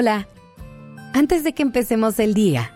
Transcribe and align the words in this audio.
Hola. 0.00 0.28
Antes 1.12 1.42
de 1.42 1.54
que 1.54 1.64
empecemos 1.64 2.20
el 2.20 2.32
día, 2.32 2.70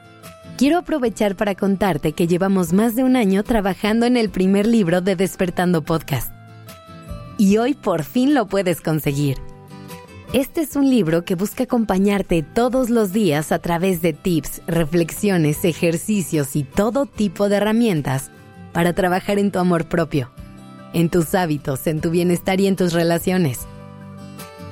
quiero 0.59 0.77
aprovechar 0.77 1.37
para 1.37 1.54
contarte 1.54 2.14
que 2.14 2.27
llevamos 2.27 2.73
más 2.73 2.96
de 2.96 3.05
un 3.05 3.14
año 3.14 3.45
trabajando 3.45 4.06
en 4.06 4.16
el 4.16 4.29
primer 4.29 4.66
libro 4.66 5.02
de 5.02 5.14
Despertando 5.14 5.82
Podcast. 5.82 6.32
Y 7.38 7.59
hoy 7.59 7.74
por 7.74 8.02
fin 8.02 8.34
lo 8.34 8.48
puedes 8.48 8.80
conseguir. 8.80 9.38
Este 10.32 10.62
es 10.62 10.74
un 10.74 10.91
libro 10.91 11.24
que 11.24 11.37
busca 11.37 11.62
acompañarte 11.62 12.43
todos 12.43 12.91
los 12.91 13.12
días 13.12 13.52
a 13.52 13.61
través 13.61 14.02
de 14.02 14.14
tips, 14.14 14.61
reflexiones, 14.66 15.64
ejercicios 15.64 16.57
y 16.57 16.64
todo 16.64 17.07
tipo 17.07 17.48
de 17.48 17.59
herramientas 17.59 18.32
para 18.73 18.95
trabajar 18.95 19.38
en 19.38 19.52
tu 19.52 19.60
amor 19.60 19.84
propio, 19.84 20.32
en 20.93 21.09
tus 21.09 21.37
hábitos, 21.37 21.87
en 21.87 22.01
tu 22.01 22.10
bienestar 22.10 22.60
y 22.60 22.66
en 22.66 22.74
tus 22.74 22.93
relaciones. 22.93 23.60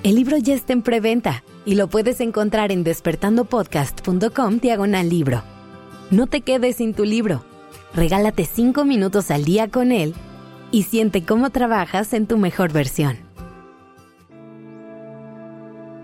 El 0.03 0.17
libro 0.17 0.37
ya 0.37 0.55
está 0.55 0.73
en 0.73 0.83
preventa 0.83 1.45
y 1.65 1.75
lo 1.75 1.89
puedes 1.89 2.21
encontrar 2.21 2.73
en 2.73 2.85
despertandopodcast.com 2.85 4.59
diagonal 4.59 5.09
libro. 5.09 5.43
No 6.11 6.27
te 6.27 6.41
quedes 6.41 6.77
sin 6.77 6.95
tu 6.95 7.05
libro. 7.05 7.45
Regálate 7.95 8.45
5 8.45 8.85
minutos 8.85 9.31
al 9.31 9.45
día 9.45 9.69
con 9.69 9.93
él 9.93 10.15
y 10.71 10.85
siente 10.85 11.25
cómo 11.25 11.51
trabajas 11.51 12.13
en 12.13 12.27
tu 12.27 12.39
mejor 12.39 12.73
versión. 12.73 13.19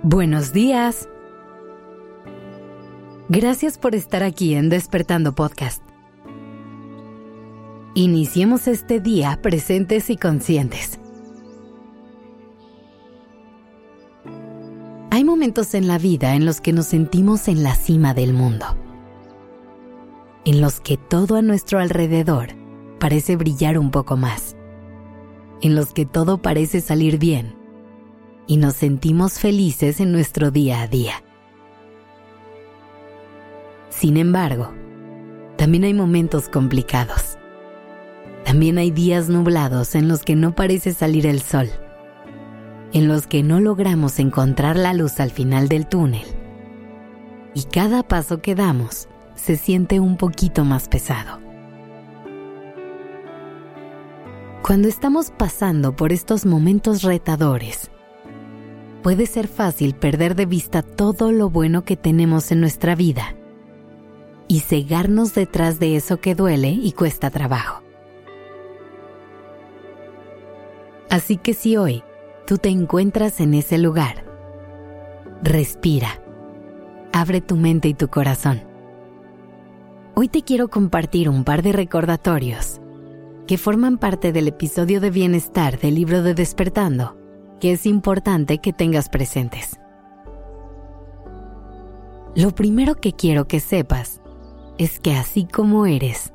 Buenos 0.02 0.52
días. 0.52 1.08
Gracias 3.28 3.76
por 3.76 3.94
estar 3.96 4.22
aquí 4.22 4.54
en 4.54 4.68
Despertando 4.68 5.34
Podcast. 5.34 5.82
Iniciemos 7.94 8.68
este 8.68 9.00
día 9.00 9.40
presentes 9.42 10.10
y 10.10 10.16
conscientes. 10.16 11.00
Momentos 15.36 15.74
en 15.74 15.86
la 15.86 15.98
vida 15.98 16.34
en 16.34 16.46
los 16.46 16.62
que 16.62 16.72
nos 16.72 16.86
sentimos 16.86 17.46
en 17.48 17.62
la 17.62 17.74
cima 17.74 18.14
del 18.14 18.32
mundo, 18.32 18.64
en 20.46 20.62
los 20.62 20.80
que 20.80 20.96
todo 20.96 21.36
a 21.36 21.42
nuestro 21.42 21.78
alrededor 21.78 22.54
parece 22.98 23.36
brillar 23.36 23.78
un 23.78 23.90
poco 23.90 24.16
más, 24.16 24.56
en 25.60 25.74
los 25.74 25.92
que 25.92 26.06
todo 26.06 26.38
parece 26.38 26.80
salir 26.80 27.18
bien 27.18 27.54
y 28.46 28.56
nos 28.56 28.76
sentimos 28.76 29.34
felices 29.34 30.00
en 30.00 30.10
nuestro 30.10 30.50
día 30.50 30.80
a 30.80 30.86
día. 30.86 31.22
Sin 33.90 34.16
embargo, 34.16 34.72
también 35.58 35.84
hay 35.84 35.92
momentos 35.92 36.48
complicados. 36.48 37.36
También 38.46 38.78
hay 38.78 38.90
días 38.90 39.28
nublados 39.28 39.96
en 39.96 40.08
los 40.08 40.22
que 40.22 40.34
no 40.34 40.54
parece 40.54 40.94
salir 40.94 41.26
el 41.26 41.42
sol 41.42 41.68
en 42.92 43.08
los 43.08 43.26
que 43.26 43.42
no 43.42 43.60
logramos 43.60 44.18
encontrar 44.18 44.76
la 44.76 44.94
luz 44.94 45.20
al 45.20 45.30
final 45.30 45.68
del 45.68 45.86
túnel. 45.86 46.26
Y 47.54 47.64
cada 47.64 48.02
paso 48.02 48.40
que 48.40 48.54
damos 48.54 49.08
se 49.34 49.56
siente 49.56 50.00
un 50.00 50.16
poquito 50.16 50.64
más 50.64 50.88
pesado. 50.88 51.40
Cuando 54.62 54.88
estamos 54.88 55.30
pasando 55.30 55.94
por 55.94 56.12
estos 56.12 56.44
momentos 56.44 57.02
retadores, 57.02 57.90
puede 59.02 59.26
ser 59.26 59.46
fácil 59.46 59.94
perder 59.94 60.34
de 60.34 60.46
vista 60.46 60.82
todo 60.82 61.30
lo 61.30 61.50
bueno 61.50 61.84
que 61.84 61.96
tenemos 61.96 62.50
en 62.50 62.60
nuestra 62.60 62.96
vida 62.96 63.36
y 64.48 64.60
cegarnos 64.60 65.34
detrás 65.34 65.78
de 65.78 65.96
eso 65.96 66.16
que 66.18 66.34
duele 66.34 66.70
y 66.70 66.92
cuesta 66.92 67.30
trabajo. 67.30 67.82
Así 71.10 71.36
que 71.36 71.54
si 71.54 71.76
hoy 71.76 72.02
tú 72.46 72.58
te 72.58 72.68
encuentras 72.68 73.40
en 73.40 73.54
ese 73.54 73.76
lugar. 73.76 74.24
Respira. 75.42 76.20
Abre 77.12 77.40
tu 77.40 77.56
mente 77.56 77.88
y 77.88 77.94
tu 77.94 78.08
corazón. 78.08 78.62
Hoy 80.14 80.28
te 80.28 80.42
quiero 80.42 80.68
compartir 80.68 81.28
un 81.28 81.44
par 81.44 81.62
de 81.62 81.72
recordatorios 81.72 82.80
que 83.46 83.58
forman 83.58 83.98
parte 83.98 84.32
del 84.32 84.48
episodio 84.48 85.00
de 85.00 85.10
bienestar 85.10 85.78
del 85.78 85.96
libro 85.96 86.22
de 86.22 86.34
Despertando, 86.34 87.16
que 87.60 87.72
es 87.72 87.86
importante 87.86 88.58
que 88.58 88.72
tengas 88.72 89.08
presentes. 89.08 89.78
Lo 92.34 92.54
primero 92.54 92.96
que 92.96 93.12
quiero 93.12 93.46
que 93.46 93.60
sepas 93.60 94.20
es 94.78 95.00
que 95.00 95.14
así 95.14 95.46
como 95.46 95.86
eres, 95.86 96.32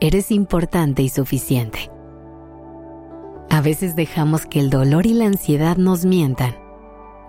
eres 0.00 0.30
importante 0.30 1.02
y 1.02 1.08
suficiente. 1.08 1.90
A 3.56 3.62
veces 3.62 3.96
dejamos 3.96 4.44
que 4.44 4.60
el 4.60 4.68
dolor 4.68 5.06
y 5.06 5.14
la 5.14 5.24
ansiedad 5.24 5.78
nos 5.78 6.04
mientan 6.04 6.54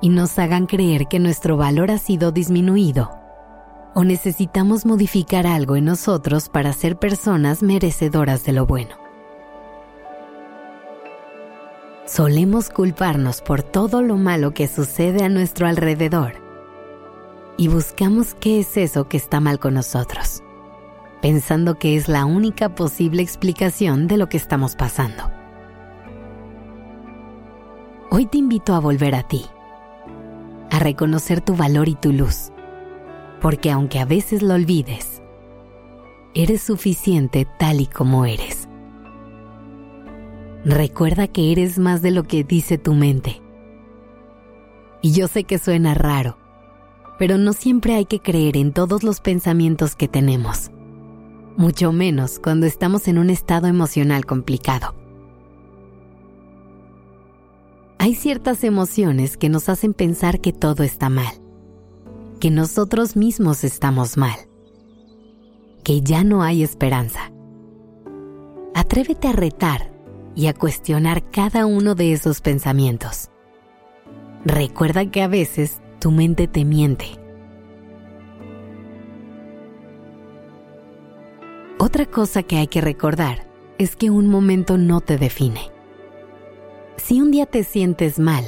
y 0.01 0.09
nos 0.09 0.37
hagan 0.37 0.65
creer 0.65 1.07
que 1.07 1.19
nuestro 1.19 1.55
valor 1.55 1.89
ha 1.89 1.99
sido 1.99 2.33
disminuido 2.33 3.17
o 3.95 4.03
necesitamos 4.03 4.85
modificar 4.85 5.47
algo 5.47 5.77
en 5.77 5.85
nosotros 5.85 6.49
para 6.49 6.73
ser 6.73 6.99
personas 6.99 7.63
merecedoras 7.63 8.43
de 8.43 8.51
lo 8.51 8.65
bueno. 8.65 8.97
Solemos 12.05 12.71
culparnos 12.71 13.41
por 13.41 13.63
todo 13.63 14.01
lo 14.01 14.17
malo 14.17 14.53
que 14.53 14.67
sucede 14.67 15.23
a 15.23 15.29
nuestro 15.29 15.65
alrededor 15.65 16.33
y 17.55 17.69
buscamos 17.69 18.33
qué 18.33 18.59
es 18.59 18.75
eso 18.75 19.07
que 19.07 19.15
está 19.15 19.39
mal 19.39 19.59
con 19.59 19.75
nosotros, 19.75 20.43
pensando 21.21 21.79
que 21.79 21.95
es 21.95 22.09
la 22.09 22.25
única 22.25 22.75
posible 22.75 23.23
explicación 23.23 24.07
de 24.07 24.17
lo 24.17 24.27
que 24.27 24.35
estamos 24.35 24.75
pasando. 24.75 25.36
Hoy 28.09 28.25
te 28.25 28.37
invito 28.37 28.73
a 28.73 28.79
volver 28.79 29.15
a 29.15 29.23
ti, 29.23 29.43
a 30.71 30.79
reconocer 30.79 31.41
tu 31.41 31.57
valor 31.57 31.89
y 31.89 31.95
tu 31.95 32.13
luz, 32.13 32.53
porque 33.41 33.69
aunque 33.69 33.99
a 33.99 34.05
veces 34.05 34.41
lo 34.41 34.53
olvides, 34.53 35.21
eres 36.33 36.61
suficiente 36.61 37.45
tal 37.59 37.81
y 37.81 37.85
como 37.85 38.25
eres. 38.25 38.69
Recuerda 40.63 41.27
que 41.27 41.51
eres 41.51 41.79
más 41.79 42.01
de 42.01 42.11
lo 42.11 42.23
que 42.23 42.45
dice 42.45 42.77
tu 42.77 42.93
mente. 42.93 43.41
Y 45.01 45.11
yo 45.11 45.27
sé 45.27 45.43
que 45.43 45.59
suena 45.59 45.93
raro, 45.93 46.37
pero 47.19 47.37
no 47.37 47.51
siempre 47.51 47.95
hay 47.95 48.05
que 48.05 48.21
creer 48.21 48.55
en 48.55 48.71
todos 48.71 49.03
los 49.03 49.19
pensamientos 49.19 49.97
que 49.97 50.07
tenemos, 50.07 50.71
mucho 51.57 51.91
menos 51.91 52.39
cuando 52.39 52.67
estamos 52.67 53.09
en 53.09 53.17
un 53.17 53.29
estado 53.29 53.67
emocional 53.67 54.25
complicado. 54.25 54.96
Hay 57.99 58.13
ciertas 58.13 58.63
emociones 58.63 59.37
que 59.37 59.49
nos 59.49 59.69
hacen 59.69 59.93
pensar 59.93 60.39
que 60.39 60.53
todo 60.53 60.83
está 60.83 61.09
mal, 61.09 61.33
que 62.39 62.51
nosotros 62.51 63.15
mismos 63.15 63.63
estamos 63.63 64.17
mal, 64.17 64.37
que 65.83 66.01
ya 66.01 66.23
no 66.23 66.43
hay 66.43 66.61
esperanza. 66.61 67.31
Atrévete 68.75 69.29
a 69.29 69.33
retar 69.33 69.91
y 70.35 70.45
a 70.45 70.53
cuestionar 70.53 71.31
cada 71.31 71.65
uno 71.65 71.95
de 71.95 72.13
esos 72.13 72.41
pensamientos. 72.41 73.31
Recuerda 74.45 75.09
que 75.09 75.23
a 75.23 75.27
veces 75.27 75.81
tu 75.99 76.11
mente 76.11 76.47
te 76.47 76.63
miente. 76.65 77.05
Otra 81.79 82.05
cosa 82.05 82.43
que 82.43 82.57
hay 82.57 82.67
que 82.67 82.81
recordar 82.81 83.47
es 83.79 83.95
que 83.95 84.11
un 84.11 84.27
momento 84.27 84.77
no 84.77 85.01
te 85.01 85.17
define. 85.17 85.76
Si 86.97 87.21
un 87.21 87.31
día 87.31 87.45
te 87.45 87.63
sientes 87.63 88.19
mal, 88.19 88.43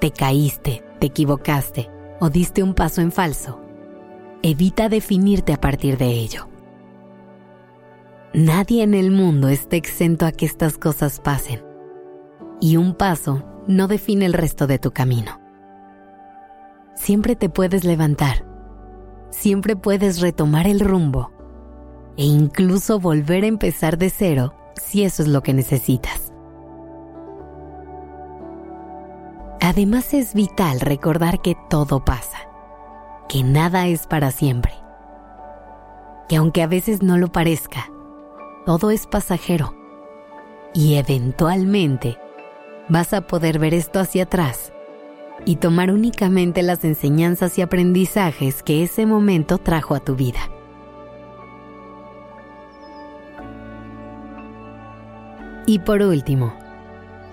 te 0.00 0.10
caíste, 0.10 0.84
te 1.00 1.06
equivocaste 1.06 1.90
o 2.20 2.28
diste 2.28 2.62
un 2.62 2.74
paso 2.74 3.00
en 3.00 3.10
falso, 3.10 3.60
evita 4.42 4.88
definirte 4.88 5.54
a 5.54 5.60
partir 5.60 5.96
de 5.96 6.10
ello. 6.10 6.48
Nadie 8.34 8.82
en 8.82 8.92
el 8.92 9.10
mundo 9.10 9.48
está 9.48 9.76
exento 9.76 10.26
a 10.26 10.32
que 10.32 10.44
estas 10.44 10.76
cosas 10.76 11.20
pasen 11.20 11.64
y 12.60 12.76
un 12.76 12.94
paso 12.94 13.44
no 13.66 13.88
define 13.88 14.26
el 14.26 14.34
resto 14.34 14.66
de 14.66 14.78
tu 14.78 14.92
camino. 14.92 15.40
Siempre 16.94 17.34
te 17.34 17.48
puedes 17.48 17.84
levantar, 17.84 18.46
siempre 19.30 19.74
puedes 19.74 20.20
retomar 20.20 20.66
el 20.66 20.80
rumbo 20.80 21.32
e 22.18 22.24
incluso 22.24 23.00
volver 23.00 23.44
a 23.44 23.48
empezar 23.48 23.96
de 23.96 24.10
cero 24.10 24.54
si 24.74 25.02
eso 25.02 25.22
es 25.22 25.28
lo 25.28 25.42
que 25.42 25.54
necesitas. 25.54 26.35
Además 29.68 30.14
es 30.14 30.32
vital 30.32 30.78
recordar 30.78 31.42
que 31.42 31.56
todo 31.68 32.04
pasa, 32.04 32.38
que 33.28 33.42
nada 33.42 33.88
es 33.88 34.06
para 34.06 34.30
siempre, 34.30 34.72
que 36.28 36.36
aunque 36.36 36.62
a 36.62 36.68
veces 36.68 37.02
no 37.02 37.18
lo 37.18 37.32
parezca, 37.32 37.90
todo 38.64 38.92
es 38.92 39.08
pasajero 39.08 39.74
y 40.72 40.94
eventualmente 40.94 42.16
vas 42.88 43.12
a 43.12 43.22
poder 43.22 43.58
ver 43.58 43.74
esto 43.74 43.98
hacia 43.98 44.22
atrás 44.22 44.72
y 45.44 45.56
tomar 45.56 45.90
únicamente 45.90 46.62
las 46.62 46.84
enseñanzas 46.84 47.58
y 47.58 47.62
aprendizajes 47.62 48.62
que 48.62 48.84
ese 48.84 49.04
momento 49.04 49.58
trajo 49.58 49.96
a 49.96 50.00
tu 50.00 50.14
vida. 50.14 50.48
Y 55.66 55.80
por 55.80 56.02
último, 56.02 56.54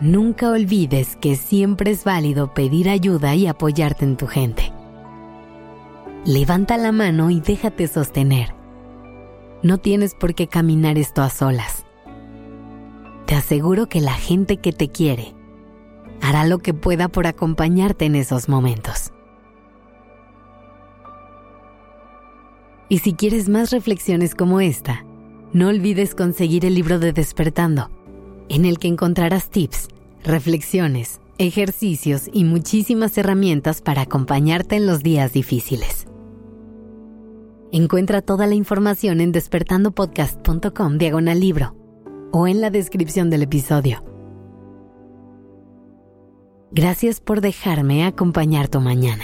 nunca 0.03 0.49
olvides 0.51 1.15
que 1.15 1.37
siempre 1.37 1.91
es 1.91 2.03
válido 2.03 2.53
pedir 2.53 2.89
ayuda 2.89 3.35
y 3.35 3.47
apoyarte 3.47 4.03
en 4.03 4.17
tu 4.17 4.27
gente. 4.27 4.73
levanta 6.25 6.77
la 6.77 6.91
mano 6.91 7.29
y 7.29 7.39
déjate 7.39 7.87
sostener. 7.87 8.53
No 9.61 9.77
tienes 9.77 10.13
por 10.13 10.35
qué 10.35 10.47
caminar 10.47 10.97
esto 10.97 11.21
a 11.21 11.29
solas. 11.29 11.85
Te 13.25 13.35
aseguro 13.35 13.87
que 13.87 14.01
la 14.01 14.13
gente 14.13 14.57
que 14.57 14.73
te 14.73 14.89
quiere 14.89 15.33
hará 16.21 16.45
lo 16.45 16.59
que 16.59 16.73
pueda 16.73 17.07
por 17.07 17.27
acompañarte 17.27 18.05
en 18.05 18.15
esos 18.15 18.49
momentos. 18.49 19.11
Y 22.89 22.99
si 22.99 23.13
quieres 23.13 23.47
más 23.47 23.71
reflexiones 23.71 24.35
como 24.35 24.59
esta, 24.59 25.05
no 25.53 25.69
olvides 25.69 26.13
conseguir 26.13 26.65
el 26.65 26.75
libro 26.75 26.99
de 26.99 27.13
Despertando, 27.13 27.89
en 28.49 28.65
el 28.65 28.79
que 28.79 28.87
encontrarás 28.87 29.49
tips, 29.49 29.87
reflexiones, 30.23 31.21
ejercicios 31.37 32.29
y 32.31 32.43
muchísimas 32.43 33.17
herramientas 33.17 33.81
para 33.81 34.03
acompañarte 34.03 34.75
en 34.75 34.87
los 34.87 35.03
días 35.03 35.33
difíciles. 35.33 36.07
Encuentra 37.71 38.21
toda 38.21 38.47
la 38.47 38.55
información 38.55 39.19
en 39.19 39.31
despertandopodcast.com 39.31 40.97
diagonal 40.97 41.39
libro 41.39 41.75
o 42.31 42.47
en 42.47 42.61
la 42.61 42.69
descripción 42.69 43.29
del 43.29 43.43
episodio. 43.43 44.03
Gracias 46.71 47.19
por 47.19 47.41
dejarme 47.41 48.05
acompañar 48.05 48.67
tu 48.67 48.79
mañana. 48.79 49.23